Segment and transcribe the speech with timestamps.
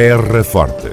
[0.00, 0.92] Terra Forte.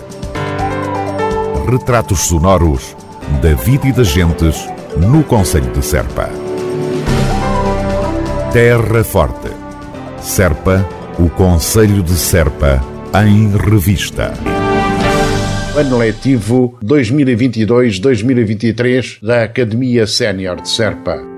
[1.70, 2.98] Retratos sonoros
[3.40, 6.28] da vida e das gentes no Conselho de Serpa.
[8.52, 9.52] Terra Forte.
[10.20, 10.84] Serpa,
[11.20, 12.84] o Conselho de Serpa,
[13.24, 14.34] em revista.
[15.78, 21.35] Ano letivo 2022-2023 da Academia Sénior de Serpa.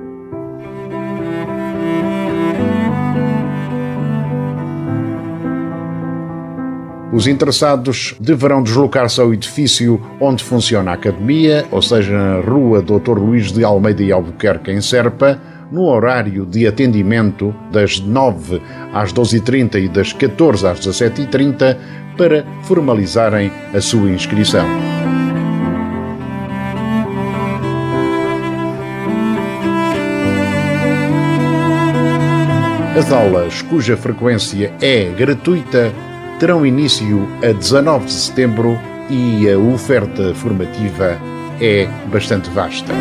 [7.18, 13.18] Os interessados deverão deslocar-se ao edifício onde funciona a academia, ou seja, na Rua Dr.
[13.18, 18.62] Luís de Almeida e Albuquerque, em Serpa, no horário de atendimento das 9
[18.94, 21.76] às 12h30 e das 14 às 17h30
[22.16, 24.68] para formalizarem a sua inscrição.
[32.96, 35.92] As aulas, cuja frequência é gratuita,
[36.40, 41.18] terão início a 19 de setembro e a oferta formativa
[41.60, 42.94] é bastante vasta.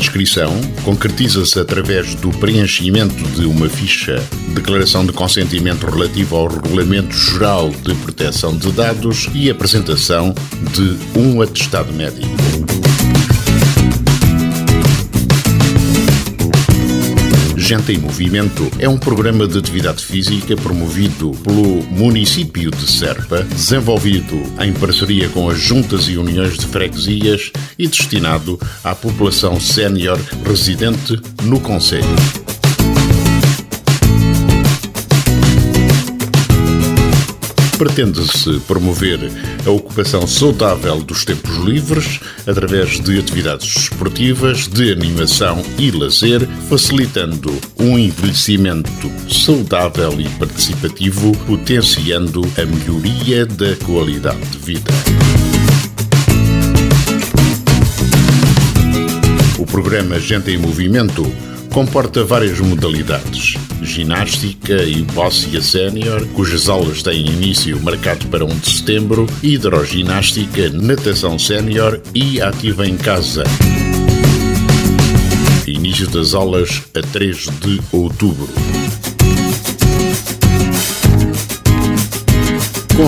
[0.00, 4.16] Inscrição concretiza-se através do preenchimento de uma ficha
[4.54, 10.34] declaração de consentimento relativo ao Regulamento Geral de Proteção de Dados e apresentação
[10.74, 12.49] de um atestado médico.
[17.70, 24.42] Gente em Movimento é um programa de atividade física promovido pelo município de Serpa, desenvolvido
[24.60, 31.16] em parceria com as juntas e uniões de freguesias e destinado à população sénior residente
[31.44, 32.49] no Conselho.
[37.80, 39.18] Pretende-se promover
[39.64, 47.50] a ocupação saudável dos tempos livres através de atividades esportivas, de animação e lazer, facilitando
[47.78, 54.92] um envelhecimento saudável e participativo, potenciando a melhoria da qualidade de vida.
[59.58, 61.22] O programa Gente em Movimento
[61.70, 63.54] comporta várias modalidades.
[63.82, 71.38] Ginástica e Bóssia Sénior, cujas aulas têm início marcado para 1 de setembro, hidroginástica, natação
[71.38, 73.44] sénior e ativa em casa.
[75.66, 78.79] Início das aulas a 3 de outubro.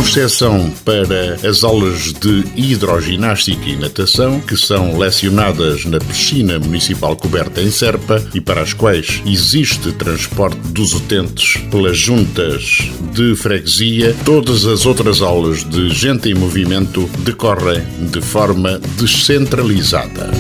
[0.03, 7.63] Exceção para as aulas de hidroginástica e natação, que são lecionadas na piscina municipal coberta
[7.63, 14.67] em Serpa e para as quais existe transporte dos utentes pelas juntas de freguesia, todas
[14.67, 20.31] as outras aulas de gente em movimento decorrem de forma descentralizada.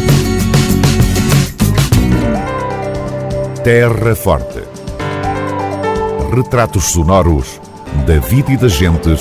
[3.63, 4.61] Terra Forte.
[6.35, 7.61] Retratos sonoros
[8.07, 9.21] da vida e das gentes